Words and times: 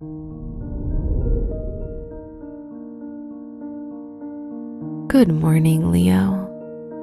Good 0.00 0.06
morning, 5.26 5.90
Leo. 5.90 6.46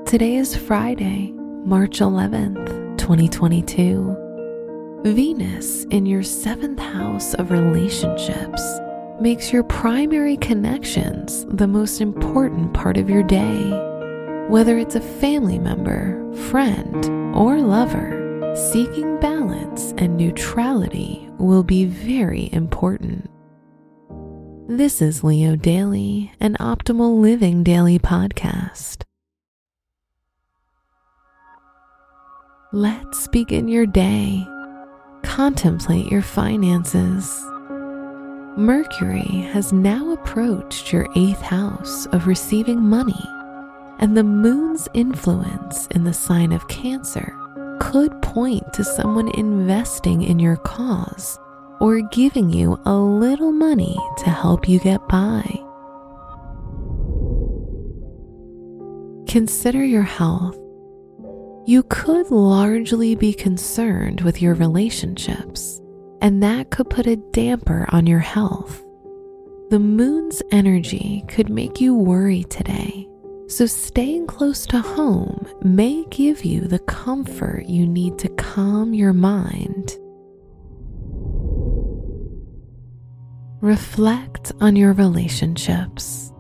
Today 0.06 0.36
is 0.36 0.56
Friday, 0.56 1.34
March 1.66 2.00
11th, 2.00 2.98
2022. 2.98 5.02
Venus 5.04 5.84
in 5.86 6.06
your 6.06 6.22
seventh 6.24 6.80
house 6.80 7.34
of 7.34 7.52
relationships 7.52 8.64
makes 9.20 9.52
your 9.52 9.64
primary 9.64 10.38
connections 10.38 11.46
the 11.50 11.68
most 11.68 12.00
important 12.00 12.74
part 12.74 12.96
of 12.96 13.10
your 13.10 13.24
day. 13.24 13.72
Whether 14.48 14.78
it's 14.78 14.96
a 14.96 15.02
family 15.02 15.60
member, 15.60 16.34
friend, 16.50 17.36
or 17.36 17.60
lover, 17.60 18.25
seeking 18.56 19.20
balance 19.20 19.94
and 19.98 20.16
neutrality 20.16 21.30
will 21.38 21.64
be 21.64 21.84
very 21.84 22.50
important. 22.54 23.30
This 24.70 25.02
is 25.02 25.26
Leo 25.26 25.58
Daily, 25.58 26.32
an 26.40 26.56
optimal 26.62 27.20
living 27.20 27.64
daily 27.64 28.00
podcast. 28.00 29.04
Let's 32.72 33.28
begin 33.28 33.68
your 33.68 33.86
day. 33.86 34.48
Contemplate 35.24 36.10
your 36.10 36.22
finances. 36.22 37.44
Mercury 38.58 39.50
has 39.52 39.74
now 39.74 40.12
approached 40.12 40.94
your 40.94 41.10
eighth 41.18 41.42
house 41.42 42.06
of 42.08 42.26
receiving 42.26 42.80
money, 42.80 43.22
and 44.00 44.16
the 44.16 44.24
moon's 44.24 44.88
influence 44.94 45.88
in 45.88 46.06
the 46.06 46.14
sign 46.14 46.54
of 46.54 46.66
Cancer 46.70 47.35
could 47.80 48.22
point 48.22 48.74
to 48.74 48.84
someone 48.84 49.30
investing 49.36 50.24
in 50.24 50.40
your 50.40 50.58
cause 50.58 51.38
or 51.80 52.02
giving 52.02 52.50
you 52.50 52.80
a 52.86 52.96
little 52.96 53.52
money 53.52 53.98
to 54.18 54.30
help 54.30 54.68
you 54.68 54.80
get 54.80 55.08
by. 55.08 55.44
Consider 59.28 59.84
your 59.84 60.04
health. 60.04 60.58
You 61.66 61.84
could 61.90 62.32
largely 62.32 63.16
be 63.16 63.34
concerned 63.34 64.22
with 64.22 64.42
your 64.42 64.54
relationships 64.54 65.82
and 66.22 66.42
that 66.42 66.72
could 66.72 66.90
put 66.90 67.08
a 67.08 67.18
damper 67.18 67.86
on 67.90 68.08
your 68.08 68.20
health. 68.20 68.84
The 69.70 69.80
moon's 69.80 70.42
energy 70.52 71.24
could 71.28 71.50
make 71.50 71.82
you 71.82 71.96
worry 71.96 72.44
today, 72.46 73.08
so 73.48 73.66
staying 73.66 74.28
close 74.28 74.66
to 74.66 74.80
home 74.80 75.48
may 75.62 76.04
give 76.06 76.44
you 76.44 76.62
the 76.62 76.80
comfort 76.80 77.66
you 77.66 77.86
need 77.86 78.18
to 78.20 78.30
calm 78.30 78.94
your 78.94 79.14
mind. 79.14 79.98
Reflect 83.62 84.52
on 84.62 84.76
your 84.76 84.94
relationships. 84.94 86.32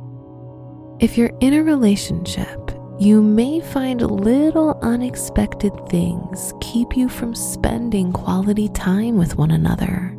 If 0.99 1.17
you're 1.17 1.35
in 1.41 1.53
a 1.53 1.63
relationship, 1.63 2.71
you 2.99 3.21
may 3.21 3.59
find 3.59 4.01
little 4.01 4.79
unexpected 4.81 5.73
things 5.89 6.53
keep 6.61 6.95
you 6.95 7.09
from 7.09 7.35
spending 7.35 8.13
quality 8.13 8.69
time 8.69 9.17
with 9.17 9.37
one 9.37 9.51
another. 9.51 10.15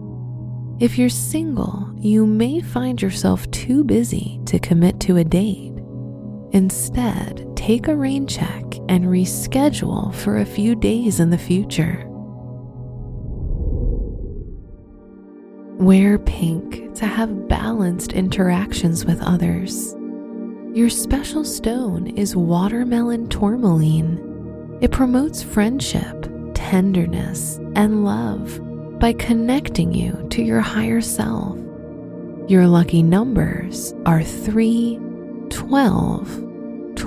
If 0.78 0.98
you're 0.98 1.08
single, 1.08 1.94
you 1.96 2.26
may 2.26 2.60
find 2.60 3.00
yourself 3.00 3.50
too 3.50 3.82
busy 3.82 4.40
to 4.46 4.58
commit 4.58 5.00
to 5.00 5.16
a 5.16 5.24
date. 5.24 5.75
Instead, 6.56 7.46
take 7.54 7.86
a 7.86 7.94
rain 7.94 8.26
check 8.26 8.64
and 8.88 9.04
reschedule 9.04 10.14
for 10.14 10.38
a 10.38 10.46
few 10.46 10.74
days 10.74 11.20
in 11.20 11.28
the 11.28 11.36
future. 11.36 12.02
Wear 15.78 16.18
pink 16.18 16.94
to 16.94 17.04
have 17.04 17.46
balanced 17.46 18.14
interactions 18.14 19.04
with 19.04 19.20
others. 19.20 19.94
Your 20.72 20.88
special 20.88 21.44
stone 21.44 22.06
is 22.16 22.34
watermelon 22.34 23.28
tourmaline. 23.28 24.78
It 24.80 24.92
promotes 24.92 25.42
friendship, 25.42 26.26
tenderness, 26.54 27.58
and 27.74 28.02
love 28.02 28.98
by 28.98 29.12
connecting 29.12 29.92
you 29.92 30.26
to 30.30 30.42
your 30.42 30.62
higher 30.62 31.02
self. 31.02 31.58
Your 32.48 32.66
lucky 32.66 33.02
numbers 33.02 33.92
are 34.06 34.22
3, 34.22 34.98
12, 35.50 36.45